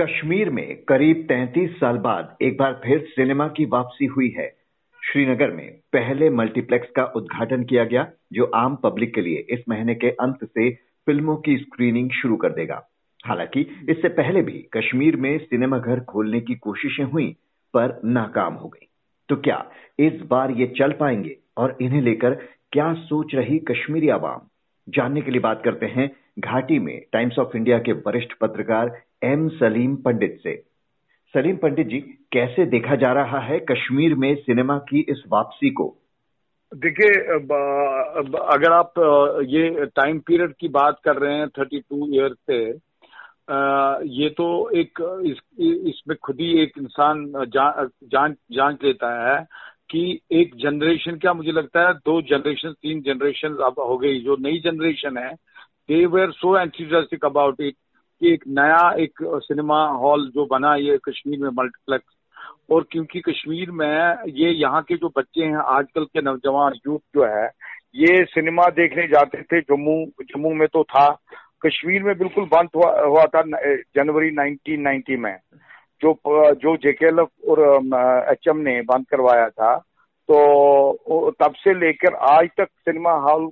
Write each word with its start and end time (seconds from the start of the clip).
कश्मीर 0.00 0.50
में 0.50 0.76
करीब 0.88 1.26
33 1.28 1.70
साल 1.80 1.96
बाद 1.96 2.36
एक 2.42 2.56
बार 2.56 2.80
फिर 2.84 2.98
सिनेमा 2.98 3.48
की 3.48 3.64
वापसी 3.64 4.06
हुई 4.06 4.28
है। 4.28 4.56
श्रीनगर 5.12 5.50
में 5.50 5.70
पहले 5.92 6.30
मल्टीप्लेक्स 6.30 6.90
का 6.90 7.04
उद्घाटन 7.04 7.64
किया 7.64 7.84
गया, 7.84 8.10
जो 8.32 8.44
आम 8.44 8.76
पब्लिक 8.76 9.14
के 9.14 9.20
लिए 9.20 9.46
इस 9.50 9.60
महीने 9.68 9.94
के 9.94 10.10
अंत 10.10 10.38
से 10.44 10.70
फ़िल्मों 11.06 11.36
की 11.36 11.56
स्क्रीनिंग 11.56 12.10
शुरू 12.10 12.36
कर 12.36 12.48
देगा। 12.48 12.88
हालाँकि 13.26 13.60
इससे 13.88 14.08
पहले 14.08 14.42
भी 14.42 14.68
कश्मीर 14.72 15.16
में 15.16 15.38
सिनेमा 15.38 15.78
घर 15.78 16.00
खोलने 16.00 16.40
की 16.40 16.54
कोशिशें 16.54 17.04
हुई, 17.04 17.36
पर 17.74 18.00
नाकाम 18.04 18.54
हो 18.54 18.68
गई। 18.68 18.88
तो 19.28 19.36
क्या 19.36 19.70
इस 19.98 20.20
बार 20.20 20.50
ये 20.50 20.66
चल 20.66 20.92
पाएँगे 20.92 21.36
और 21.56 21.78
इन्हें 21.80 22.02
लेकर 22.02 22.30
क्या 22.72 22.94
सोच 22.94 23.34
रही 23.34 23.58
कश्मीरी 23.58 24.08
आवाम? 24.08 24.40
जानने 24.88 25.22
के 25.22 25.30
लिए 25.30 25.40
बात 25.40 25.62
करते 25.64 25.86
हैं 25.86 26.10
घाटी 26.38 26.78
में 26.78 27.02
टाइम्स 27.12 27.38
ऑफ़ 27.38 27.56
इंडिया 27.56 27.78
के 27.78 27.92
वरिष्ठ 27.92 28.32
पत्रकार 28.32 29.00
एम 29.24 29.48
सलीम 29.50 29.96
पंडित 30.04 30.38
से। 30.42 30.56
सलीम 31.34 31.56
पंडित 31.56 31.86
जी 31.86 32.00
कैसे 32.32 32.64
देखा 32.68 32.94
जा 32.96 33.12
रहा 33.12 33.38
है 33.40 33.58
कश्मीर 33.70 34.14
में 34.14 34.34
सिनेमा 34.36 34.78
की 34.88 35.00
इस 35.08 35.22
वापसी 35.28 35.70
को? 35.72 35.86
देखिए 36.72 37.10
अगर 38.48 38.72
आप 38.72 38.92
ये 39.48 39.86
टाइम 39.96 40.18
पीरियड 40.20 40.54
की 40.60 40.68
बात 40.70 40.98
कर 41.04 41.16
रहे 41.16 41.36
हैं 41.38 41.48
थर्टी 41.58 41.80
टू 41.80 42.08
ईयर 42.14 42.34
से 42.50 42.58
ये 44.14 44.28
तो 44.30 44.46
एक 44.70 45.00
इस, 45.26 45.38
इसमें 45.60 46.16
खुद 46.22 46.40
ही 46.40 46.62
एक 46.62 46.78
इंसान 46.78 47.24
जान 47.48 47.88
जान 48.04 48.34
जान 48.52 48.78
लेता 48.84 49.10
है 49.22 49.38
कि 49.90 50.02
एक 50.32 50.54
जनरेशन 50.56 51.16
क्या 51.16 51.32
मुझे 51.32 51.52
लगता 51.52 51.86
है 51.86 51.94
दो 52.06 52.20
जनरेशन 52.28 52.72
तीन 52.72 53.00
जनरेशन 53.02 53.56
अब 53.64 53.80
हो 53.80 53.96
गई। 53.98 54.20
जो 54.20 54.36
नई 54.40 54.60
जनरेशन 54.60 55.18
है 55.18 55.32
they 55.88 56.04
were 56.06 56.30
so 56.32 56.56
enthusiastic 56.58 57.24
about 57.24 57.60
it 57.60 57.74
कि 58.24 58.32
एक 58.32 58.44
नया 58.48 58.94
एक 58.98 59.10
सिनेमा 59.22 59.86
हॉल 59.86 60.30
जो 60.34 60.46
बना 60.46 60.74
ये 60.74 60.98
कश्मीर 61.08 61.38
में 61.38 61.50
मल्टीप्लेक्स 61.50 62.14
और 62.70 62.86
क्योंकि 62.90 63.20
कश्मीर 63.20 63.70
में 63.70 64.16
ये 64.28 64.50
यहाँ 64.50 64.82
के 64.82 64.94
जो 64.94 65.08
बच्चे 65.08 65.44
हैं 65.44 65.56
आजकल 65.56 66.04
के 66.04 66.22
नौजवान 66.22 66.72
यूथ 66.86 66.98
जो 66.98 67.24
है 67.24 67.46
ये 67.94 68.24
सिनेमा 68.24 68.62
देखने 68.62 69.06
जाते 69.06 69.42
थे 69.42 69.60
जम्मू 69.60 70.06
जम्मू 70.22 70.54
में 70.54 70.68
तो 70.68 70.82
था। 70.84 71.10
कश्मीर 71.66 72.02
में 72.02 72.18
बिल्कुल 72.18 72.44
बंद 72.44 72.68
हुआ, 72.76 73.00
हुआ 73.04 73.24
था 73.24 73.42
जनवरी 73.96 74.30
1990 74.30 75.16
में। 75.18 75.36
जो 76.00 76.18
जो 76.52 76.76
जेकेएलएफ 76.76 77.28
और 77.48 77.60
एचएम 78.32 78.56
ने 78.56 78.82
बंद 78.82 79.06
करवाया 79.10 79.48
था 79.48 79.78
तो 80.30 81.30
तब 81.30 81.52
से 81.54 81.74
लेकर 81.74 82.14
आज 82.14 82.48
तक 82.58 82.68
सिनेमा 82.78 83.12
हॉल 83.12 83.50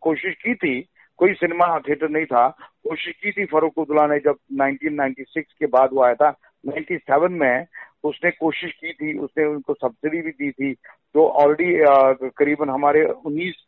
कोशिश 0.00 0.34
की 0.34 0.54
थी 0.54 0.86
कोई 1.18 1.32
सिनेमा 1.34 1.66
थिएटर 1.88 2.08
नहीं 2.08 2.26
था। 2.26 2.48
कोशिश 2.88 3.14
की 3.22 3.32
थी 3.32 3.44
फरूक 3.46 3.78
उद्दुल्ला 3.78 4.06
ने, 4.06 4.18
जब 4.18 4.36
1996 4.60 5.52
के 5.58 5.66
बाद 5.66 5.90
वो 5.92 6.02
आया 6.02 6.14
था। 6.14 6.30
97 6.66 7.32
में 7.40 7.66
उसने 8.04 8.30
कोशिश 8.30 8.72
की 8.72 8.92
थी, 8.92 9.18
उसने 9.18 9.44
उनको 9.44 9.74
सब्सिडी 9.74 10.20
भी 10.22 10.30
दी 10.30 10.50
थी। 10.50 10.72
जो 10.72 11.26
ऑलरेडी 11.26 12.30
करीबन 12.38 12.70
हमारे 12.70 13.04
19 13.26 13.64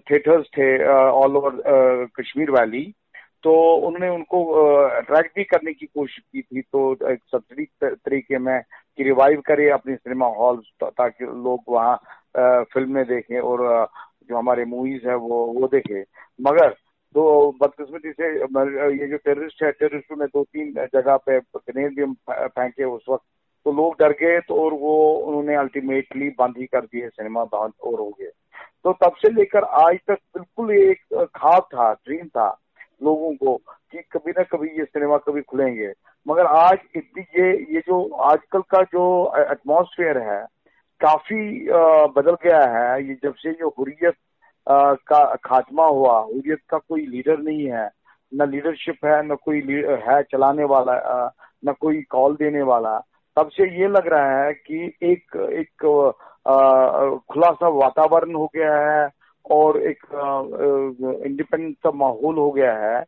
थिएटर्स 0.00 0.46
थे 0.56 0.66
ऑल 0.86 1.36
ओवर 1.36 2.08
कश्मीर 2.16 2.50
वैली 2.50 2.82
तो 3.44 3.52
उन्होंने 3.86 4.08
उनको 4.14 4.44
अट्रैक्ट 4.84 5.34
भी 5.36 5.44
करने 5.44 5.72
की 5.72 5.86
कोशिश 5.86 6.18
की 6.18 6.42
थी। 6.42 6.60
तो 6.62 6.92
एक 7.12 7.20
सब्सिडी 7.32 7.64
तरीके 7.82 8.38
में 8.38 8.60
कि 8.96 9.04
रिवाइव 9.04 9.40
करे 9.46 9.68
अपने 9.70 9.94
सिनेमा 9.96 10.26
हॉल 10.38 10.62
ताकि 10.82 11.24
लोग 11.24 11.62
वहाँ 11.68 11.96
फ़िल्में 12.72 13.04
देखें 13.06 13.38
और 13.40 13.88
जो 14.28 14.36
हमारे 14.36 14.64
मूवीज़ 14.64 15.08
है, 15.08 15.14
वो 15.14 15.44
वो 15.58 15.68
देखे। 15.68 16.00
मगर 16.40 16.68
तो 17.14 17.22
बदकिस्मती 17.60 18.10
से 18.10 18.28
ये 18.96 19.06
जो 19.08 19.16
टेररिस्ट 19.18 19.62
है 19.62 19.70
टेररिस्टों 19.72 20.16
ने 20.16 20.26
दो 20.26 20.42
तीन 20.44 20.72
जगह 20.94 21.16
पे 21.18 21.38
ग्रेनेड 21.38 21.96
भी 21.96 22.12
फेंके 22.30 22.84
उस 22.84 23.04
वक्त। 23.10 23.24
तो 23.66 23.72
लोग 23.72 23.94
डर 24.00 24.12
गए 24.20 24.38
तो 24.40 24.62
और 24.64 24.72
वो, 24.72 25.14
उन्होंने 25.16 25.54
अल्टीमेटली 25.54 26.28
बंद 26.38 26.54
ही 26.58 26.66
कर 26.66 26.80
दिए, 26.82 27.08
सिनेमा 27.08 27.44
बंद 27.44 27.72
और 27.82 27.98
हो 27.98 28.08
गए। 28.20 28.30
तो 28.84 28.92
तब 29.02 29.16
से 29.16 29.30
लेकर 29.30 29.64
आज 29.80 29.98
तक 30.08 30.18
बिल्कुल 30.36 30.70
एक 30.72 31.26
खाब 31.36 31.62
था 31.74 31.92
ड्रीम 31.94 32.26
था 32.28 32.48
लोगों 33.02 33.32
को 33.34 33.56
कि 33.92 34.02
कभी 34.12 34.30
ना 34.30 34.42
कभी 34.42 34.68
ये 34.78 34.84
सिनेमा 34.84 35.16
कभी 35.18 35.42
खुलेंगे। 35.42 35.92
मगर 36.26 36.46
आज 36.46 36.78
इतनी 36.96 37.22
ये 37.38 37.50
ये 37.74 37.80
जो 37.80 38.02
आजकल 38.22 38.60
का 38.70 38.82
जो 38.92 39.02
एटमॉस्फेयर 39.42 40.18
है 40.22 40.44
काफ़ी 41.00 41.68
बदल 42.16 42.36
गया 42.44 42.60
है। 42.68 43.02
ये 43.02 43.14
जब 43.22 43.34
से 43.34 43.52
जो 43.52 43.68
हुरियत 43.78 44.14
का 44.66 45.24
खात्मा 45.44 45.86
हुआ, 45.86 46.18
हुरियत 46.20 46.60
का 46.70 46.78
कोई 46.78 47.06
लीडर 47.06 47.38
नहीं 47.40 47.66
है, 47.66 47.88
न 48.32 48.48
लीडरशिप 48.50 49.04
है, 49.04 49.22
न 49.26 49.36
कोई 49.44 49.60
है 50.06 50.22
चलाने 50.22 50.64
वाला 50.64 50.94
न 51.64 51.72
कोई 51.80 52.02
कॉल 52.10 52.34
देने 52.36 52.62
वाला, 52.64 52.98
तब 53.36 53.48
से 53.50 53.64
ये 53.78 53.88
लग 53.88 54.06
रहा 54.08 54.42
है 54.42 54.52
कि 54.52 54.84
एक 55.02 55.36
एक 55.36 55.86
खुला 57.30 57.50
सा 57.52 57.68
वातावरण 57.68 58.34
हो 58.34 58.50
गया 58.54 58.74
है 58.76 59.08
और 59.44 59.80
एक 59.80 60.04
इंडिपेंडेंट 61.26 61.74
सा 61.76 61.90
माहौल 61.94 62.38
हो 62.38 62.50
गया 62.50 62.72
है। 62.78 63.04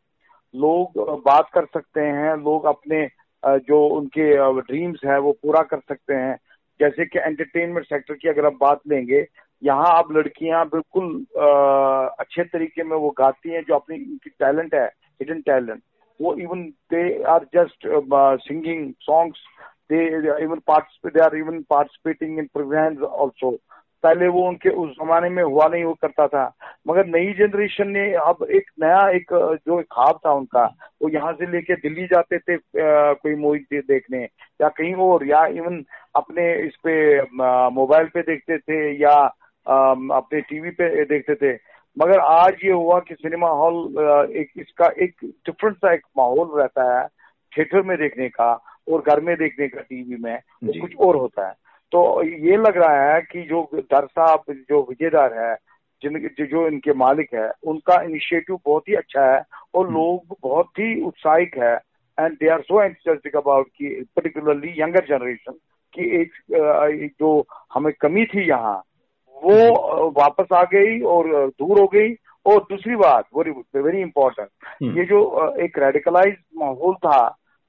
लोग 0.53 0.99
बात 1.25 1.49
कर 1.53 1.65
सकते 1.65 2.01
हैं, 2.01 2.35
लोग 2.37 2.65
अपने 2.65 3.07
जो 3.43 3.85
उनके 3.89 4.61
ड्रीम्स 4.61 4.99
है, 5.05 5.19
वो 5.19 5.31
पूरा 5.33 5.61
कर 5.63 5.79
सकते 5.79 6.13
हैं। 6.15 6.37
जैसे 6.79 7.05
कि 7.05 7.19
एंटरटेनमेंट 7.19 7.85
सेक्टर 7.85 8.13
की 8.13 8.29
अगर 8.29 8.45
आप 8.45 8.57
बात 8.61 8.79
लेंगे, 8.89 9.25
यहाँ 9.61 9.97
अब 9.97 10.11
लड़कियाँ 10.17 10.65
बिल्कुल 10.69 11.09
अच्छे 12.19 12.43
तरीके 12.43 12.83
में 12.83 12.95
वो 12.97 13.09
गाती 13.17 13.49
हैं, 13.49 13.63
जो 13.63 13.75
अपनी 13.75 13.97
उनकी 13.97 14.29
टैलेंट 14.29 14.73
है 14.75 14.85
हिडन 14.85 15.41
टैलेंट 15.41 15.81
वो 16.19 16.33
even 16.37 16.63
they 16.93 17.23
are 17.23 17.45
just 17.55 17.87
singing 18.47 18.91
songs 19.01 19.39
they 19.91 20.05
even 20.43 20.59
participate 20.67 21.13
they 21.13 21.19
are 21.19 21.35
even 21.37 21.61
participating 21.69 22.39
in 22.39 22.45
programmes 22.53 23.03
also 23.21 23.51
पहले 24.03 24.27
वो 24.27 24.47
उनके 24.47 24.69
उस 24.69 24.89
जमाने 24.91 25.29
में 25.29 25.43
हुआ 25.43 25.67
नहीं, 25.67 25.83
वो 25.83 25.93
करता 26.01 26.27
था। 26.27 26.45
मगर 26.85 27.05
नई 27.07 27.33
जनरेशन 27.33 27.89
ने 27.89 28.11
अब 28.21 28.45
एक 28.51 28.69
नया 28.81 29.07
एक 29.09 29.33
जो 29.67 29.81
खाब 29.91 30.19
था 30.25 30.31
उनका 30.33 30.63
वो 31.01 31.09
यहाँ 31.09 31.33
से 31.33 31.51
लेके 31.51 31.75
दिल्ली 31.75 32.05
जाते 32.07 32.37
थे 32.39 32.57
कोई 32.77 33.35
मूवी 33.35 33.79
देखने 33.81 34.23
या 34.61 34.69
कहीं 34.69 34.93
और 35.05 35.27
या 35.27 35.45
इवन 35.59 35.83
अपने 36.15 36.51
इस 36.63 36.75
पे 36.83 36.95
मोबाइल 37.71 38.07
पे 38.13 38.21
देखते 38.21 38.57
थे 38.57 38.81
या 39.01 39.15
अपने 39.65 40.41
टीवी 40.41 40.69
पे 40.71 41.05
देखते 41.05 41.35
थे। 41.35 41.53
मगर 41.97 42.19
आज 42.19 42.53
ये 42.65 42.71
हुआ 42.71 42.99
कि 42.99 43.15
सिनेमा 43.15 43.49
हॉल 43.49 43.75
एक 44.37 44.51
इसका 44.57 44.85
एक 45.03 45.15
डिफरेंट 45.23 45.75
सा 45.75 45.93
एक 45.93 46.05
माहौल 46.17 46.59
रहता 46.59 46.83
है 46.93 47.07
थिएटर 47.51 47.81
में 47.81 47.97
देखने 47.97 48.29
का 48.29 48.53
और 48.91 49.01
घर 49.01 49.19
में 49.21 49.35
देखने 49.37 49.67
का 49.67 49.81
टीवी 49.81 50.17
में 50.23 50.37
कुछ 50.81 50.95
और 50.99 51.15
होता 51.15 51.47
है। 51.47 51.53
तो 51.91 52.23
ये 52.23 52.57
लग 52.57 52.77
रहा 52.77 53.13
है 53.13 53.21
कि 53.21 53.41
जो 53.41 53.69
दर 53.73 54.05
साहब 54.05 54.43
जो 54.49 54.81
विजयदार 54.89 55.33
है 55.39 55.55
जिन 56.03 56.19
जो 56.45 56.67
इनके 56.67 56.93
मालिक 56.97 57.33
है 57.33 57.49
उनका 57.65 58.01
इनिशिएटिव 58.03 58.59
बहुत 58.65 58.89
ही 58.89 58.95
अच्छा 58.95 59.25
है 59.25 59.41
और 59.75 59.85
हम्म। 59.85 59.95
लोग 59.95 60.37
बहुत 60.43 60.79
ही 60.79 61.01
उत्साहित 61.01 61.57
है 61.57 61.75
and 62.17 62.33
they 62.33 62.49
are 62.49 62.61
so 62.61 62.81
enthusiastic 62.81 63.35
about 63.35 63.67
की 63.69 63.89
पर्टिकुलरली 64.15 64.73
यंगर 64.77 65.05
जनरेशन 65.07 65.53
की 65.93 66.09
एक 66.21 67.13
जो 67.19 67.31
हमें 67.73 67.93
कमी 68.01 68.25
थी 68.25 68.47
यहाँ 68.49 68.81
वो 69.35 70.09
वापस 70.17 70.53
आ 70.53 70.63
गई 70.73 70.99
और 71.13 71.29
दूर 71.59 71.79
हो 71.79 71.85
गई 71.87 72.13
और 72.45 72.59
दूसरी 72.69 72.95
बात 72.95 73.25
वेरी 73.37 73.51
वेरी 73.77 74.01
इंपॉर्टेंट 74.01 74.97
ये 74.97 75.05
जो 75.05 75.21
एक 75.63 75.77
रेडिकलाइज 75.79 76.35
माहौल 76.57 76.95
था 77.05 77.19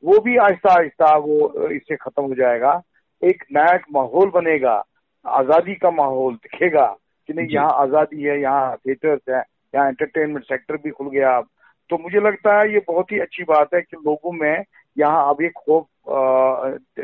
वो 0.03 0.19
भी 0.21 0.37
आहिस्ता 0.37 0.73
आहिस्ता 0.73 1.15
वो 1.19 1.69
इससे 1.69 1.97
खत्म 1.97 2.23
हो 2.23 2.35
जाएगा 2.35 2.81
एक 3.23 3.45
नया 3.53 3.79
माहौल 3.93 4.31
बनेगा 4.31 4.83
आज़ादी 5.25 5.75
का 5.75 5.91
माहौल 5.93 6.35
दिखेगा 6.37 6.87
कि 7.29 7.33
नहीं 7.33 7.49
यहाँ 7.49 7.81
आज़ादी 7.83 8.23
है 8.23 8.41
यहाँ 8.41 8.77
थिएटर्स 8.79 9.21
है 9.31 9.43
यहाँ 9.75 9.89
एंटरटेनमेंट 9.89 10.45
सेक्टर 10.45 10.77
भी 10.77 10.91
खुल 10.91 11.11
गया। 11.11 11.37
अब 11.37 11.49
तो 11.91 11.99
मुझे 11.99 12.21
लगता 12.21 12.59
है 12.59 12.73
ये 12.73 12.81
बहुत 12.89 13.13
ही 13.13 13.19
अच्छी 13.21 13.43
बात 13.45 13.75
है 13.75 13.81
कि 13.81 13.97
लोगों 13.97 14.33
में 14.33 14.65
यहाँ 14.97 15.29
अब 15.31 15.43
एक 15.43 15.53
खौफ 15.59 15.87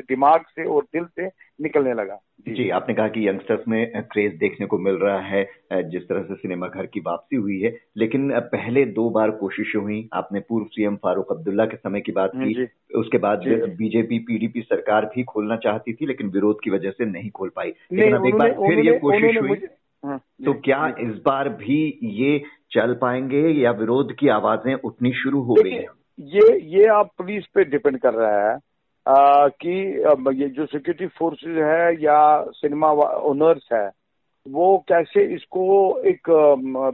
दिमाग 0.08 0.40
से 0.48 0.64
और 0.64 0.82
दिल 0.94 1.04
से 1.04 1.26
निकलने 1.62 1.92
लगा। 1.94 2.18
जी, 2.40 2.52
जी 2.54 2.68
आपने 2.70 2.94
कहा 2.94 3.08
कि 3.08 3.26
यंगस्टर्स 3.28 3.66
में 3.68 4.02
क्रेज 4.02 4.34
देखने 4.38 4.66
को 4.66 4.78
मिल 4.78 4.94
रहा 4.94 5.18
है 5.20 5.82
जिस 5.90 6.02
तरह 6.08 6.22
से 6.22 6.34
सिनेमा 6.34 6.66
घर 6.68 6.86
की 6.86 7.00
वापसी 7.00 7.36
हुई 7.36 7.58
है। 7.60 7.74
लेकिन 7.96 8.30
पहले 8.52 8.84
दो 8.92 9.08
बार 9.10 9.30
कोशिशें 9.40 9.78
हुई। 9.80 10.08
आपने 10.14 10.40
पूर्व 10.40 10.66
सीएम 10.66 10.96
फारूक 10.96 11.32
अब्दुल्ला 11.32 11.66
के 11.66 11.76
समय 11.76 12.00
की 12.00 12.12
बात 12.12 12.32
की। 12.36 12.64
उसके 12.98 13.18
बाद 13.18 13.44
बीजेपी 13.78 14.18
पीडीपी 14.20 14.60
सरकार 14.62 15.04
भी 15.06 15.24
खोलना 15.24 15.56
चाहती 15.58 15.92
थी 15.92 16.06
लेकिन 16.06 16.30
विरोध 16.30 16.60
की 16.64 16.70
वजह 16.70 16.90
से 16.90 17.04
नहीं 17.06 17.30
खोल 17.30 17.50
पाई। 17.56 17.72
लेकिन 17.92 18.16
अब 18.16 18.26
एक 18.26 18.34
बार 18.34 18.52
फिर 18.58 18.86
ये 18.86 18.98
कोशिश 18.98 19.36
हुई। 19.38 19.48
हाँ, 19.50 19.68
तो 20.06 20.52
क्या 20.52 20.94
इस 21.00 21.22
बार 21.26 21.48
भी 21.48 21.98
ये 22.02 22.42
चल 22.72 22.94
पाएँगे 22.94 23.48
या 23.48 23.70
विरोध 23.70 24.14
की 24.14 24.28
आवाज़ें 24.28 24.74
उठनी 24.74 25.12
शुरू 25.12 25.42
हो 25.42 25.54
गई 25.54 25.70
है? 25.70 25.86
ये 26.20 26.60
ये 26.60 26.86
आप 26.86 27.10
पुलिस 27.18 27.44
पे 27.46 27.64
डिपेंड 27.64 27.98
कर 27.98 28.14
रहा 28.14 28.50
है 28.50 28.58
आ, 29.08 29.48
कि 29.48 29.70
ये 30.42 30.48
जो 30.48 30.66
सिक्योरिटी 30.66 31.06
फोर्सेस 31.06 31.56
है 31.56 32.02
या 32.02 32.44
सिनेमा 32.50 32.90
ओनर्स 33.16 33.68
है 33.72 33.90
वो 34.48 34.84
कैसे 34.88 35.34
इसको 35.34 35.96
एक 36.00 36.20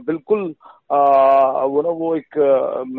बिल्कुल 0.05 0.55
वो 0.91 1.81
ना 1.81 1.89
वो 1.89 2.15
एक 2.15 2.37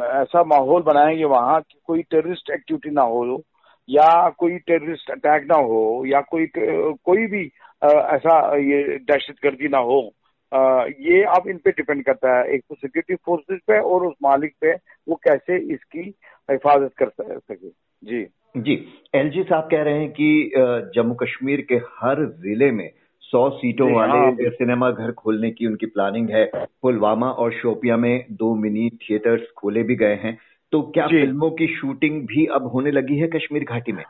ऐसा 0.03 0.45
माहौल 0.45 0.83
बनाएँगे 0.83 1.25
वहाँ 1.25 1.61
कि 1.61 1.79
कोई 1.87 2.03
टेररिस्ट 2.03 2.51
एक्टिविटी 2.51 2.91
ना 2.91 3.03
हो 3.03 3.43
या 3.89 4.29
कोई 4.39 4.57
टेररिस्ट 4.59 5.11
अटैक 5.11 5.47
ना 5.51 5.57
हो 5.65 6.05
या 6.07 6.21
कोई 6.31 6.47
कोई 6.57 7.27
भी 7.27 7.45
ऐसा 7.83 8.39
ये 8.59 8.83
दहशत 9.01 9.35
गर्दी 9.45 9.69
ना 9.69 9.79
हो 9.91 10.01
ये 11.01 11.23
अब 11.31 11.49
इन 11.49 11.57
पे 11.57 11.71
डिपेंड 11.71 12.05
करता 12.05 12.39
है। 12.39 12.55
एक 12.55 12.61
तो 12.61 12.75
सिक्योरिटी 12.75 13.15
फोर्सेज 13.27 13.59
पे 13.67 13.79
और 13.81 14.07
उस 14.07 14.15
मालिक 14.23 14.55
पे 14.61 14.73
वो 15.09 15.15
कैसे 15.25 15.59
इसकी 15.75 16.01
हिफाजत 16.49 16.95
कर 17.03 17.09
सके। 17.21 17.69
जी। 17.69 18.25
जी। 18.57 18.75
एलजी 19.15 19.43
साहब 19.43 19.69
कह 19.71 19.83
रहे 19.83 19.99
हैं 19.99 20.11
कि 20.11 20.53
जम्मू 20.95 21.15
कश्मीर 21.15 21.61
के 21.69 21.77
हर 21.99 22.25
ज़िले 22.43 22.71
में 22.71 22.91
सौ 23.23 23.49
सीटों 23.51 23.91
वाले 23.93 24.19
हाँ। 24.19 24.51
सिनेमा 24.51 24.91
घर 24.91 25.13
खोलने 25.13 25.51
की 25.51 25.67
उनकी 25.67 25.87
प्लानिंग 25.87 26.31
है। 26.31 26.45
पुलवामा 26.83 27.31
और 27.33 27.53
शोपिया 27.53 27.97
में 27.97 28.25
दो 28.33 28.55
मिनी 28.55 28.89
थिएटर्स 29.03 29.51
खोले 29.57 29.83
भी 29.83 29.97
गए 29.97 30.15
हैं। 30.15 30.37
तो 30.73 30.81
क्या 30.95 31.07
फ़िल्मों 31.07 31.51
की 31.51 31.67
शूटिंग 31.77 32.21
भी 32.27 32.45
अब 32.47 32.67
होने 32.67 32.91
लगी 32.91 33.19
है 33.19 33.27
कश्मीर 33.29 33.65
घाटी 33.65 33.93
में? 33.93 34.05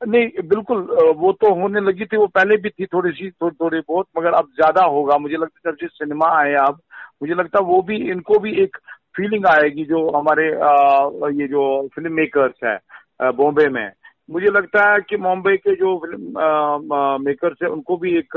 नहीं 0.00 0.28
बिल्कुल 0.48 0.80
वो 1.18 1.32
तो 1.32 1.52
होने 1.54 1.80
लगी 1.80 2.04
थी 2.04 2.16
वो 2.16 2.26
पहले 2.26 2.56
भी 2.56 2.70
थी 2.70 2.86
थोड़ी 2.86 3.10
सी 3.12 3.30
थोड़ी 3.30 3.56
थोड़ी 3.60 3.80
बहुत 3.80 4.06
मगर 4.18 4.32
अब 4.32 4.48
ज़्यादा 4.54 4.84
होगा। 4.84 5.18
मुझे 5.18 5.36
लगता 5.36 5.68
है 5.68 5.74
जब 5.82 5.88
सिनेमा 5.88 6.28
आए 6.38 6.54
अब 6.64 6.80
मुझे 7.22 7.34
लगता 7.34 7.58
है 7.58 7.64
वो 7.66 7.80
भी 7.82 7.96
इनको 8.10 8.38
भी 8.38 8.52
एक 8.62 8.76
फीलिंग 9.16 9.46
आएगी 9.46 9.84
जो 9.84 10.08
हमारे 10.10 10.48
आ, 10.52 11.30
ये 11.30 11.48
जो 11.48 11.88
फ़िल्म 11.94 12.12
मेकर्स 12.12 12.64
है 12.64 13.32
बॉम्बे 13.32 13.68
में। 13.68 13.86
मुझे 14.28 14.48
लगता 14.48 14.82
है 14.90 15.00
कि 15.08 15.16
मुंबई 15.16 15.56
के 15.56 15.74
जो 15.76 15.96
फ़िल्म 15.98 17.22
मेकर्स 17.22 17.58
है, 17.62 17.68
उनको 17.68 17.96
भी 17.96 18.16
एक 18.18 18.36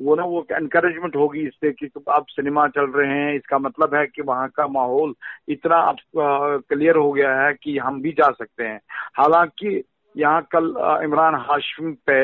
वो 0.00 0.14
ना 0.16 0.24
वो 0.24 0.44
एनकरेजमेंट 0.52 1.16
होगी 1.16 1.46
इससे 1.46 1.70
कि 1.72 1.90
आप 2.10 2.26
सिनेमा 2.30 2.66
चल 2.68 2.90
रहे 2.96 3.08
हैं, 3.10 3.34
इसका 3.36 3.58
मतलब 3.58 3.94
है 3.94 4.04
कि 4.06 4.22
वहाँ 4.22 4.48
का 4.56 4.66
माहौल 4.68 5.14
इतना 5.48 5.76
अब 5.82 5.96
क्लियर 6.16 6.96
हो 6.96 7.10
गया 7.12 7.34
है 7.40 7.52
कि 7.62 7.76
हम 7.78 8.00
भी 8.02 8.12
जा 8.12 8.30
सकते 8.32 8.64
हैं। 8.64 8.80
हालाँकि 9.18 9.82
यहाँ 10.14 10.42
कल 10.54 10.74
इमरान 11.04 11.34
हाशमी 11.46 11.92
पे, 12.06 12.20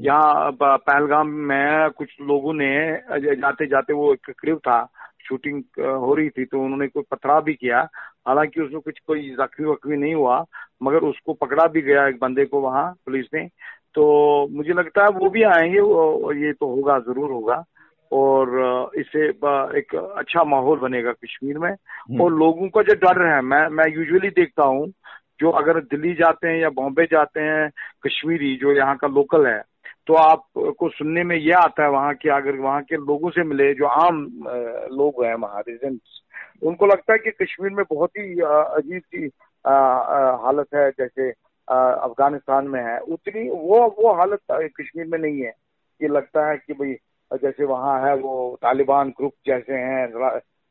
यहाँ 0.00 0.50
पहलगाम 0.62 1.28
में 1.48 1.90
कुछ 1.98 2.16
लोगों 2.22 2.52
ने 2.54 2.74
जाते 3.36 3.66
जाते 3.66 3.92
वो 3.92 4.12
एक 4.12 4.30
क्रिव 4.40 4.58
था 4.58 4.84
शूटिंग 5.28 5.62
हो 5.80 6.14
रही 6.14 6.28
थी 6.30 6.44
तो 6.44 6.60
उन्होंने 6.64 6.86
कोई 6.88 7.02
पथराव 7.10 7.42
भी 7.44 7.54
किया। 7.54 7.86
हालाँकि 8.26 8.60
उसमें 8.60 8.80
कुछ 8.80 8.98
कोई 9.06 9.28
जख्मी 9.40 9.66
वख्मी 9.66 9.96
नहीं 9.96 10.14
हुआ 10.14 10.44
मगर 10.82 11.04
उसको 11.04 11.32
पकड़ा 11.34 11.66
भी 11.66 11.82
गया 11.82 12.06
एक 12.08 12.18
बंदे 12.20 12.44
को 12.44 12.60
वहाँ 12.60 12.90
पुलिस 13.06 13.26
ने। 13.34 13.46
तो 13.94 14.48
मुझे 14.50 14.72
लगता 14.72 15.02
है 15.04 15.10
वो 15.10 15.30
भी 15.30 15.42
आएँगे 15.42 15.78
ये 16.46 16.52
तो 16.52 16.74
होगा 16.74 16.98
ज़रूर 17.00 17.30
होगा। 17.32 17.64
और 18.12 18.90
इससे 18.98 19.26
एक 19.78 19.94
अच्छा 20.18 20.42
माहौल 20.44 20.78
बनेगा 20.78 21.12
कश्मीर 21.12 21.58
में। 21.58 21.70
हम्म। 21.70 22.20
और 22.22 22.32
लोगों 22.32 22.68
का 22.68 22.82
जो 22.82 22.94
डर 22.94 23.22
है 23.26 23.40
मैं 23.42 23.66
मैं 23.68 23.84
यूजुअली 23.94 24.28
देखता 24.30 24.64
हूँ 24.64 24.86
जो 25.40 25.50
अगर 25.60 25.80
दिल्ली 25.80 26.14
जाते 26.14 26.48
हैं 26.48 26.58
या 26.58 26.68
बॉम्बे 26.70 27.04
जाते 27.12 27.40
हैं 27.40 27.70
कश्मीरी 28.06 28.54
जो 28.56 28.72
यहाँ 28.72 28.96
का 28.96 29.08
लोकल 29.08 29.46
है 29.46 29.62
तो 30.06 30.14
आपको 30.14 30.88
सुनने 30.90 31.22
में 31.24 31.36
यह 31.36 31.58
आता 31.58 31.82
है 31.84 31.90
वहाँ 31.90 32.14
के 32.14 32.30
अगर 32.30 32.56
वहाँ 32.60 32.82
के 32.82 32.96
लोगों 32.96 33.30
से 33.30 33.42
मिले, 33.44 33.72
जो 33.74 33.86
आम 33.86 34.16
लोग 34.92 35.24
हैं 35.24 35.34
वहाँ 35.34 35.60
रेजिडेंट्स 35.60 36.20
उनको 36.62 36.86
लगता 36.86 37.12
है 37.12 37.18
कि 37.18 37.30
कश्मीर 37.42 37.70
में 37.74 37.84
बहुत 37.90 38.10
ही 38.18 38.40
अजीब 38.40 39.02
सी 39.04 39.30
हालत 39.64 40.74
है, 40.74 40.90
जैसे 40.90 41.30
अफ़गानिस्तान 41.68 42.68
में 42.68 42.80
है। 42.82 42.98
उतनी 43.00 43.48
वो 43.50 43.80
वो 43.98 44.12
हालत 44.14 44.40
कश्मीर 44.80 45.06
में 45.06 45.18
नहीं 45.18 45.40
है। 45.40 45.52
ये 46.00 46.08
लगता 46.08 46.48
है 46.50 46.56
कि 46.56 46.72
भाई 46.74 46.94
जैसे 47.42 47.64
वहाँ 47.64 47.98
है 48.06 48.14
वो 48.16 48.34
तालिबान 48.62 49.08
ग्रुप 49.18 49.32
जैसे 49.46 49.74
हैं 49.74 50.06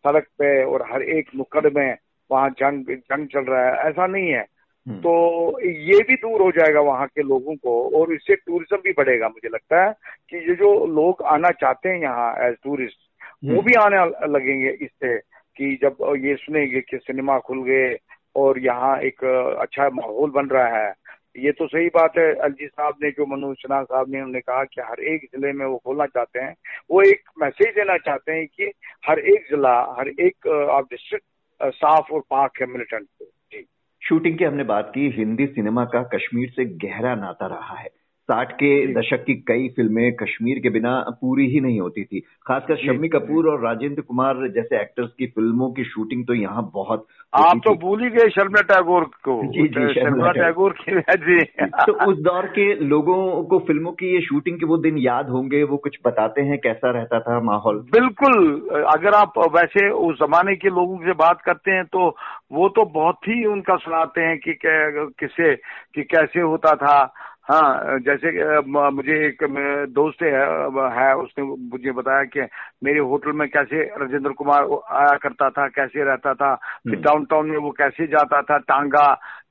सड़क 0.05 0.27
पे 0.39 0.63
और 0.63 0.85
हर 0.91 1.01
एक 1.17 1.29
नुक्कड़ 1.35 1.69
में 1.69 1.97
वहाँ 2.29 2.49
जंग 2.59 2.85
जंग 2.89 3.27
चल 3.27 3.51
रहा 3.51 3.65
है। 3.65 3.89
ऐसा 3.89 4.07
नहीं 4.07 4.29
है। 4.31 4.45
तो 4.85 5.59
ये 5.61 5.99
भी 6.03 6.15
दूर 6.15 6.41
हो 6.41 6.51
जाएगा 6.51 6.81
वहाँ 6.81 7.07
के 7.07 7.23
लोगों 7.23 7.55
को 7.55 7.99
और 7.99 8.13
इससे 8.13 8.35
टूरिज़्म 8.35 8.77
भी 8.77 8.91
बढ़ेगा 8.91 9.27
मुझे 9.27 9.49
लगता 9.49 9.83
है 9.85 9.93
कि 10.29 10.37
ये 10.37 10.55
जो 10.55 10.73
लोग 10.85 11.21
आना 11.23 11.49
चाहते 11.51 11.89
हैं 11.89 12.01
यहाँ 12.01 12.33
एज 12.47 12.55
टूरिस्ट 12.63 12.97
वो 13.43 13.51
हम्म। 13.51 13.61
भी 13.61 13.73
आने 13.73 13.97
लगेंगे 14.27 14.69
इससे 14.85 15.17
कि 15.57 15.77
जब 15.81 15.97
ये 16.25 16.35
सुनेंगे 16.35 16.81
कि 16.81 16.97
सिनेमा 16.97 17.37
खुल 17.39 17.63
गए 17.63 17.97
और 18.35 18.59
यहाँ 18.59 18.97
एक 18.99 19.23
अच्छा 19.61 19.89
माहौल 19.89 20.31
बन 20.31 20.47
रहा 20.47 20.77
है। 20.77 20.93
ये 21.37 21.51
तो 21.51 21.67
सही 21.67 21.87
बात 21.87 22.17
है 22.17 22.25
अलजी 22.35 22.67
साहब 22.67 22.95
ने 23.03 23.09
जो 23.11 23.25
मनोज 23.25 23.55
सिन्हा 23.57 23.81
साहब 23.83 24.09
ने 24.09 24.17
उन्होंने 24.17 24.39
कहा 24.39 24.63
कि 24.63 24.81
हर 24.81 24.99
एक 25.03 25.21
ज़िले 25.25 25.51
में 25.53 25.65
वो 25.65 25.77
खोलना 25.77 26.05
चाहते 26.05 26.39
हैं। 26.39 26.55
वो 26.91 27.01
एक 27.01 27.29
मैसेज 27.39 27.75
देना 27.75 27.97
चाहते 27.97 28.31
हैं 28.31 28.47
कि 28.47 28.71
हर 29.09 29.19
एक 29.19 29.47
जिला 29.49 29.75
हर 29.99 30.09
एक 30.09 30.47
आप 30.71 30.87
डिस्ट्रिक्ट 30.91 31.25
साफ़ 31.75 32.13
और 32.13 32.19
पाक 32.19 32.61
है 32.61 32.67
मिलिटेंट 32.67 33.07
शूटिंग 34.09 34.37
की 34.37 34.43
हमने 34.43 34.63
बात 34.63 34.91
की 34.95 35.09
हिंदी 35.09 35.45
सिनेमा 35.45 35.85
का 35.85 36.03
कश्मीर 36.03 36.49
से 36.49 36.65
गहरा 36.65 37.15
नाता 37.15 37.47
रहा 37.47 37.75
है। 37.79 37.89
साठ 38.23 38.51
के 38.53 38.71
दशक 38.93 39.23
की 39.23 39.33
कई 39.47 39.67
फ़िल्में 39.69 40.11
कश्मीर 40.15 40.59
के 40.59 40.69
बिना 40.69 40.91
पूरी 41.21 41.47
ही 41.47 41.59
नहीं 41.61 41.79
होती 41.79 42.03
थी। 42.03 42.19
खासकर 42.47 42.75
शम्मी 42.77 43.07
कपूर 43.09 43.49
और 43.51 43.63
राजेंद्र 43.63 44.01
कुमार 44.01 44.47
जैसे 44.49 44.79
एक्टर्स 44.81 45.09
की 45.11 45.25
फ़िल्मों 45.27 45.69
की 45.71 45.83
शूटिंग 45.85 46.25
तो 46.27 46.33
यहाँ 46.33 46.63
बहुत 46.73 47.05
आप 47.33 47.61
तो 47.65 47.73
भूल 47.81 48.03
ही 48.03 48.09
गए 48.09 48.29
शर्मिला 48.29 48.61
टैगोर 48.69 49.03
को। 49.23 49.35
जी 49.53 49.67
जी 49.69 49.93
शर्मिला 49.93 50.31
टैगोर 50.33 50.75
की 50.79 50.99
जी 51.25 51.65
तो 51.65 51.93
उस 52.05 52.21
दौर 52.23 52.45
के 52.49 52.67
लोगों 52.85 53.17
को 53.43 53.59
फ़िल्मों 53.67 53.91
की 53.93 54.13
ये 54.13 54.21
शूटिंग 54.21 54.59
के 54.59 54.65
वो 54.65 54.77
दिन 54.77 54.97
याद 54.99 55.29
होंगे 55.29 55.63
वो 55.63 55.77
कुछ 55.77 55.97
बताते 56.05 56.41
हैं 56.41 56.57
कैसा 56.59 56.91
रहता 56.91 57.19
था 57.19 57.39
माहौल? 57.41 57.79
बिल्कुल 57.91 58.85
अगर 58.93 59.13
आप 59.13 59.39
वैसे 59.55 59.89
उस 60.01 60.15
जमाने 60.19 60.55
के 60.55 60.69
लोगों 60.69 60.97
से 60.97 61.13
बात 61.17 61.41
करते 61.41 61.71
हैं 61.71 61.83
तो 61.85 62.07
वो 62.53 62.69
तो 62.69 62.85
बहुत 62.93 63.27
ही 63.27 63.43
उनका 63.47 63.75
सुनाते 63.83 64.21
हैं 64.21 64.37
कि 64.39 64.57
किसे 64.63 65.53
कि 65.55 66.03
कैसे 66.05 66.41
होता 66.41 66.75
था। 66.77 66.97
हाँ 67.47 67.99
जैसे 67.99 68.31
मुझे 68.91 69.15
एक 69.27 69.43
दोस्त 69.89 70.21
है, 70.23 70.29
है 70.97 71.15
उसने 71.15 71.43
मुझे 71.43 71.91
बताया 71.91 72.23
कि 72.23 72.41
मेरे 72.83 72.99
होटल 72.99 73.31
में 73.31 73.47
कैसे 73.49 73.83
राजेंद्र 73.99 74.31
कुमार 74.31 74.67
आया 74.91 75.17
करता 75.17 75.49
था 75.49 75.67
कैसे 75.67 76.03
रहता 76.03 76.33
था 76.33 76.53
फिर 76.55 76.99
डाउनटाउन 76.99 77.45
हम्म। 77.45 77.53
में 77.53 77.59
वो 77.59 77.71
कैसे 77.71 78.07
जाता 78.07 78.41
था 78.41 78.57
टांगा 78.57 79.05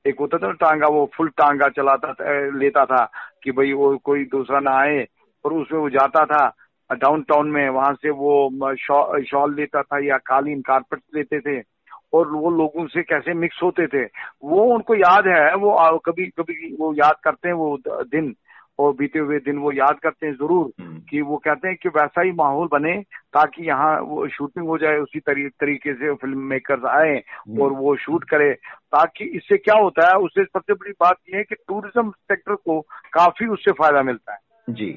एक 0.07 0.19
होता 0.19 0.37
था 0.37 0.51
टांगा 0.51 0.87
वो 0.87 1.09
फुल 1.17 1.29
टांगा 1.29 1.69
चलाता 1.69 2.13
था 2.13 2.39
लेता 2.57 2.85
था 2.85 3.03
कि 3.43 3.51
भाई 3.51 3.73
वो 3.73 3.97
कोई 3.97 4.25
दूसरा 4.25 4.59
ना 4.59 4.77
आए 4.77 5.05
और 5.45 5.53
उसमें 5.53 5.79
वो 5.79 5.89
जाता 5.89 6.25
था 6.25 6.45
डाउनटाउन 6.89 7.51
में 7.51 7.69
वहाँ 7.69 7.93
से 7.93 8.09
वो 8.09 8.75
शॉल 9.23 9.55
लेता 9.55 9.81
था 9.81 9.99
या 10.05 10.17
कालीन 10.17 10.61
कारपेट 10.61 10.99
लेते 11.15 11.39
थे 11.39 11.72
और 12.13 12.31
वो 12.31 12.49
लोगों 12.51 12.87
से 12.87 13.03
कैसे 13.03 13.33
मिक्स 13.33 13.59
होते 13.63 13.87
थे 13.87 14.03
वो 14.43 14.63
उनको 14.73 14.95
याद 14.95 15.27
है 15.27 15.55
वो 15.55 15.97
कभी 15.97 16.25
कभी 16.39 16.75
वो 16.79 16.93
याद 16.93 17.15
करते 17.23 17.47
हैं 17.47 17.55
वो 17.55 17.77
दिन 17.87 18.35
और 18.79 18.93
बीते 18.93 19.19
हुए 19.19 19.39
दिन 19.39 19.57
वो 19.57 19.71
याद 19.71 19.99
करते 20.03 20.27
हैं 20.27 20.33
ज़रूर 20.33 20.71
हम्म। 20.81 20.99
कि 20.99 21.21
वो 21.21 21.37
कहते 21.37 21.67
हैं 21.67 21.77
कि 21.83 21.89
वैसा 21.89 22.21
ही 22.21 22.31
माहौल 22.31 22.67
बने 22.67 22.95
ताकि 23.33 23.67
यहाँ 23.67 23.99
वो 24.01 24.27
शूटिंग 24.27 24.67
हो 24.67 24.77
जाए 24.77 24.97
उसी 24.97 25.19
तरी, 25.19 25.47
तरीके 25.49 25.93
से 25.93 26.13
फ़िल्म 26.13 26.39
मेकर्स 26.39 26.85
आए। 26.85 27.21
और 27.61 27.71
वो 27.71 27.95
शूट 27.95 28.23
करे 28.23 28.53
ताकि 28.53 29.25
इससे 29.25 29.57
क्या 29.57 29.75
होता 29.75 30.07
है 30.07 30.17
उससे 30.17 30.43
सबसे 30.43 30.73
बड़ी 30.73 30.91
बात 30.91 31.17
यह 31.29 31.37
है 31.37 31.43
कि 31.43 31.55
टूरिज़्म 31.55 32.11
सेक्टर 32.11 32.55
को 32.55 32.79
काफ़ी 33.13 33.47
उससे 33.47 33.71
फ़ायदा 33.71 34.01
मिलता 34.01 34.33
है 34.33 34.39
जी 34.69 34.91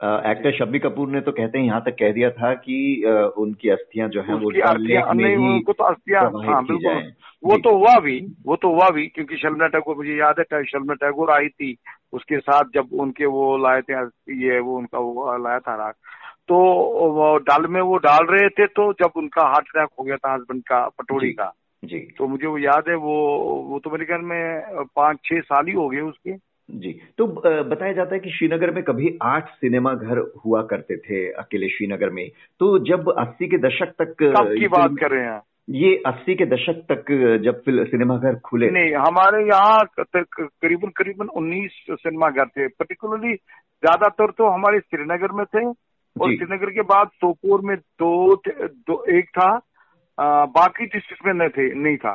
एक्टर 0.00 0.52
शब्बी 0.58 0.78
कपूर 0.78 1.08
ने 1.08 1.20
तो 1.20 1.32
कहते 1.32 1.58
हैं 1.58 1.66
यहाँ 1.66 1.80
तक 1.80 1.96
कह 1.98 2.12
दिया 2.12 2.30
था 2.30 2.54
कि 2.54 2.76
उनकी 3.38 3.68
अस्थियाँ 3.68 4.08
जो 4.08 4.22
है 4.22 4.34
वो 4.34 4.50
नहीं 4.50 5.36
उनको 5.36 5.72
तो 5.72 5.84
अस्थियाँ 5.84 6.22
हाँ 6.22 6.64
बिल्कुल। 6.64 7.12
वो 7.44 7.56
तो 7.56 7.76
हुआ 7.76 7.98
भी 7.98 8.18
वो 8.46 8.56
तो 8.56 8.68
हुआ 8.68 8.88
भी 8.90 9.06
क्योंकि 9.06 9.36
शर्मिला 9.36 9.66
टैगोर 9.66 9.96
मुझे 9.96 10.16
याद 10.16 10.40
है 10.40 10.64
शर्मिला 10.64 10.94
टैगोर 10.94 11.30
आई 11.30 11.48
थी 11.48 11.76
उसके 12.12 12.38
साथ 12.38 12.64
जब 12.74 12.88
उनके 13.00 13.26
वो 13.26 13.56
लाए 13.56 13.80
थे 13.80 13.94
ये 14.46 14.58
वो 14.60 14.76
उनका 14.78 14.98
वो 14.98 15.36
लाया 15.44 15.58
था 15.58 15.74
राग। 15.74 15.94
तो 16.48 16.56
वो 17.12 17.36
डाल 17.38 17.66
में 17.66 17.80
वो 17.80 17.96
डाल 17.96 18.26
रहे 18.26 18.48
थे 18.48 18.66
तो 18.66 18.92
जब 18.92 19.10
उनका 19.16 19.42
हार्ट 19.42 19.68
अटैक 19.76 19.88
हो 19.98 20.04
गया 20.04 20.16
था 20.16 20.34
हस्बैंड 20.34 20.62
का 20.62 20.88
पटोरी 20.88 21.32
का 21.32 21.52
जी। 21.84 21.98
तो 22.18 22.26
मुझे 22.26 22.46
वो 22.46 22.58
याद 22.58 22.88
है 22.88 22.94
वो 22.94 23.16
वो 23.68 23.78
तो 23.78 23.90
मेरे 23.90 24.04
ख्याल 24.04 24.20
में 24.20 24.84
पाँच 24.96 25.18
छह 25.24 25.40
साल 25.40 25.66
ही 25.66 25.72
हो 25.72 25.88
गए 25.88 26.00
उसके। 26.00 26.49
जी 26.72 26.92
तो 27.18 27.26
बताया 27.26 27.92
जाता 27.92 28.14
है 28.14 28.20
कि 28.20 28.30
श्रीनगर 28.30 28.70
में 28.70 28.82
कभी 28.84 29.16
आठ 29.24 29.48
सिनेमा 29.50 29.92
घर 29.94 30.18
हुआ 30.44 30.62
करते 30.62 30.96
थे 30.98 31.26
अकेले 31.34 31.68
श्रीनगर 31.68 32.10
में। 32.10 32.28
तो 32.60 32.78
जब 32.86 33.10
अस्सी 33.12 33.48
के 33.48 33.58
दशक 33.58 33.94
तक 33.98 34.14
की 34.20 34.68
बात 34.68 34.96
कर 35.00 35.10
रहे 35.10 35.24
हैं 35.24 35.40
ये 35.70 35.94
अस्सी 36.06 36.34
के 36.34 36.46
दशक 36.46 36.82
तक 36.90 37.10
जब 37.44 37.62
सिनेमा 37.86 38.16
घर 38.18 38.38
खुले। 38.44 38.70
नहीं 38.70 38.94
हमारे 38.96 39.42
यहाँ 39.44 39.80
करीबन 40.00 40.88
करीबन 40.96 41.28
उन्नीस 41.34 41.84
सिनेमा 41.92 42.28
घर 42.30 42.46
थे। 42.46 42.68
पर्टिकुलरली 42.68 43.34
ज़्यादातर 43.34 44.30
तो 44.30 44.48
हमारे 44.48 44.80
श्रीनगर 44.80 45.32
में 45.32 45.44
थे 45.46 45.64
और 45.66 46.34
श्रीनगर 46.34 46.70
के 46.70 46.82
बाद 46.84 47.08
सोपोर 47.14 47.60
में 47.60 47.76
दो, 47.76 48.34
दो 48.36 49.04
एक 49.10 49.28
था 49.30 49.50
आ, 50.18 50.44
बाकी 50.46 50.84
डिस्ट्रिक्ट 50.84 51.26
में 51.26 51.32
नहीं 51.34 51.48
थे 51.48 51.74
नहीं 51.74 51.96
था। 51.96 52.12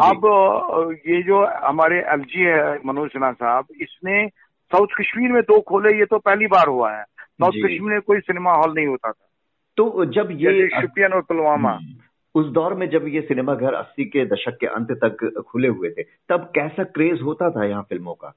अब 0.00 0.94
ये 1.08 1.22
जो 1.22 1.44
हमारे 1.46 1.98
एलजी 2.00 2.40
है 2.40 2.78
मनोज 2.86 3.10
सिन्हा 3.10 3.32
साहब 3.32 3.64
इसने 3.80 4.26
साउथ 4.72 4.86
कश्मीर 5.00 5.32
में 5.32 5.42
दो 5.42 5.60
खोले 5.60 5.98
ये 5.98 6.04
तो 6.04 6.18
पहली 6.18 6.46
बार 6.46 6.68
हुआ 6.68 6.92
है। 6.92 7.04
साउथ 7.04 7.52
कश्मीर 7.52 7.80
में 7.82 8.00
कोई 8.00 8.20
सिनेमा 8.20 8.52
हॉल 8.52 8.74
नहीं 8.74 8.86
होता 8.86 9.10
था। 9.12 9.28
तो 9.76 10.04
जब 10.04 10.28
ये 10.32 10.68
शुपियन 10.68 11.12
और 11.12 11.22
पुलवामा। 11.22 11.70
हम्म। 11.70 12.40
उस 12.40 12.46
दौर 12.46 12.74
में 12.74 12.88
जब 12.90 13.06
ये 13.08 13.20
सिनेमा 13.20 13.54
घर 13.54 13.74
अस्सी 13.74 14.04
के 14.04 14.24
दशक 14.24 14.56
के 14.60 14.66
अंत 14.66 14.90
तक 15.04 15.44
खुले 15.48 15.68
हुए 15.68 15.90
थे 15.90 16.02
तब 16.02 16.50
कैसा 16.54 16.84
क्रेज 16.84 17.22
होता 17.22 17.50
था 17.50 17.64
यहाँ 17.64 17.82
फ़िल्मों 17.82 18.14
का? 18.14 18.32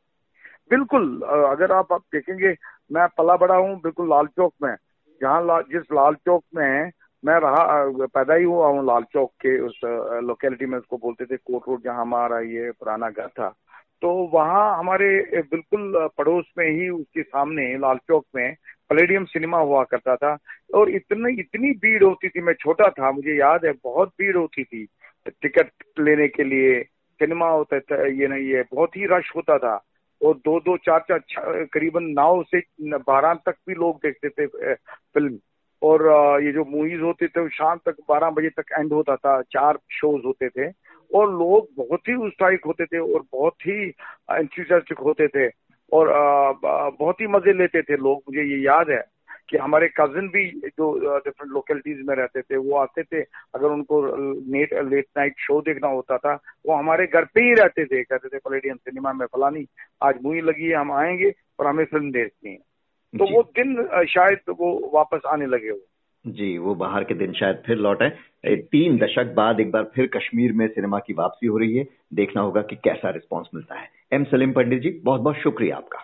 बिल्कुल 0.70 1.22
अगर 1.22 1.72
आप, 1.72 1.94
आप 1.94 2.02
देखेंगे 2.14 2.56
मैं 2.92 3.08
पला 3.18 3.36
बड़ा 3.38 3.56
हूँ 3.56 3.76
बिल्कुल 3.82 4.10
लाल 4.10 4.28
चौक 4.28 4.54
में। 4.64 4.76
जहाँ 5.22 5.46
ला, 5.46 5.62
जिस 5.62 5.84
लाल 5.94 6.14
चौक 6.16 6.44
में 6.56 6.92
मैं 7.24 7.40
रहा 7.40 8.06
पैदा 8.06 8.34
ही 8.34 8.44
हुआ 8.44 8.68
हूँ 8.68 8.86
लाल 8.86 9.04
चौक 9.14 9.32
के 9.42 9.58
उस 9.60 9.80
लोकेलिटी 10.24 10.66
में 10.66 10.78
उसको 10.78 10.98
बोलते 10.98 11.26
थे 11.26 11.38
कोट 11.38 11.68
रोड 11.70 11.84
जहाँ 11.84 12.02
हमारा 12.02 12.40
ये 12.40 12.72
पुराना 12.72 13.10
घर 13.10 13.28
था। 13.28 13.50
तो 14.02 14.12
वहाँ 14.34 14.78
हमारे 14.78 15.08
बिल्कुल 15.52 16.08
पड़ोस 16.18 16.46
में 16.58 16.66
ही 16.70 16.90
उसके 16.90 17.24
सामने 17.24 17.66
लाल 17.78 17.98
चौक 18.08 18.26
में 18.36 18.56
पलेडियम 18.90 19.26
सिनेमा 19.26 19.58
हुआ 19.60 19.84
करता 19.92 20.16
था। 20.16 20.38
और 20.76 20.90
इतनी 20.90 21.34
इतनी 21.40 21.72
भीड़ 21.72 22.04
होती 22.04 22.30
थी, 22.30 22.42
मैं 22.42 22.54
छोटा 22.54 22.90
था, 22.90 23.12
मुझे 23.12 23.38
याद 23.40 23.66
है, 23.66 23.72
बहुत 23.84 24.10
भीड़ 24.20 24.36
होती 24.38 24.64
थी 24.64 24.86
टिकट 25.28 25.72
लेने 26.00 26.28
के 26.28 26.44
लिए। 26.44 26.82
सिनेमा 26.84 27.50
होता 27.50 27.80
था, 27.80 28.06
ये 28.08 28.28
नहीं 28.28 28.48
ये 28.48 28.64
बहुत 28.74 28.98
ही 28.98 29.06
रश 29.12 29.32
होता 29.36 29.58
था। 29.58 29.76
और 30.22 30.36
दो 30.36 30.60
दो, 30.60 30.78
चार 30.78 31.00
चार 31.10 31.64
करीबन 31.74 32.04
नौ 32.20 32.44
से 32.46 32.62
बारह 32.84 33.34
तक 33.46 33.56
भी 33.68 33.74
लोग 33.76 33.98
देखते 34.06 34.30
थे 34.30 34.48
फ़िल्म 34.74 35.38
और 35.84 36.02
ये 36.44 36.52
जो 36.52 36.66
मूवीज़ 36.66 37.02
होते 37.02 37.28
थे 37.28 37.50
शाम 37.50 37.78
तक 37.78 37.96
बारह 38.10 38.30
बजे 38.30 38.50
तक 38.50 38.66
एंड 38.80 38.94
होता 38.94 39.16
था, 39.16 39.42
चार 39.42 39.80
शोज़ 39.92 40.24
होते 40.26 40.50
थे। 40.50 40.72
और 41.16 41.32
लोग 41.32 41.68
बहुत 41.78 42.00
ही 42.10 42.16
उत्साहित 42.16 42.62
होते 42.66 42.86
थे 42.86 43.00
और 43.00 43.24
बहुत 43.32 43.54
ही 43.62 43.88
एंथुसियास्टिक 44.32 44.98
होते 44.98 45.28
थे। 45.28 45.48
और 45.94 46.08
बहुत 47.00 47.22
ही 47.22 47.28
मज़े 47.28 47.54
लेते 47.54 47.82
थे 47.82 47.98
लोग। 47.98 48.22
मुझे 48.30 48.44
ये 48.44 48.58
याद 48.58 48.90
है 48.90 49.04
कि 49.50 49.58
हमारे 49.58 49.88
कजिन 50.00 50.28
भी 50.28 50.46
जो 50.68 51.18
डिफरेंट 51.18 51.52
लोकेलिटीज 51.52 52.06
में 52.08 52.16
रहते 52.16 52.42
थे, 52.42 52.58
वो 52.58 52.78
आते 52.78 53.04
थे। 53.04 53.22
अगर 53.56 53.68
उनको 53.68 54.02
नेट 54.52 54.74
लेट 54.74 55.06
नाइट 55.18 55.34
शो 55.40 55.62
देखना 55.62 55.88
होता 55.88 56.18
था, 56.18 56.34
वो 56.66 56.76
हमारे 56.76 57.08
घर 57.08 57.26
पे 57.26 57.42
ही 57.42 57.54
रहते 57.54 57.86
थे। 57.86 58.04
कहते 58.04 58.30
थे 58.30 58.38
पलेडियम 58.38 58.76
सिनेमा 58.76 59.14
में 59.14 59.26
फलानी, 59.26 59.66
आज 60.04 60.20
मूवी 60.24 60.42
लगी 60.42 60.70
है, 60.70 60.76
हम 60.76 60.92
आएँगे 60.92 61.34
और 61.60 61.68
हमें 61.68 61.86
फ़िल्म 61.86 62.12
देखनी 62.12 62.52
है। 62.52 62.71
तो 63.14 63.26
वो 63.26 63.42
दिन 63.58 64.06
शायद 64.10 64.54
वो 64.60 64.92
वापस 64.94 65.22
आने 65.28 65.46
लगे 65.46 65.70
हो। 65.70 65.78
जी 66.26 66.58
वो 66.58 66.76
बाहर 66.76 67.04
के 67.04 67.14
दिन 67.14 67.34
शायद 67.34 67.62
फिर 67.66 67.78
लौटे 67.78 68.10
तीन 68.46 68.98
दशक 68.98 69.34
बाद 69.36 69.60
एक 69.60 69.72
बार 69.72 69.84
फिर 69.96 70.08
कश्मीर 70.08 70.54
में 70.54 70.68
सिनेमा 70.68 71.00
की 71.00 71.14
वापसी 71.14 71.48
हो 71.48 71.58
रही 71.58 71.78
है। 71.78 71.86
देखना 72.14 72.42
होगा 72.42 72.62
कि 72.62 72.76
कैसा 72.76 73.10
रिस्पांस 73.10 73.50
मिलता 73.56 73.76
है। 73.76 73.90
एम 74.14 74.24
सलीम 74.24 74.52
पंडित 74.52 74.82
जी 74.82 75.00
बहुत 75.04 75.22
बहुत 75.22 75.36
शुक्रिया 75.36 75.78
आपका। 75.78 76.00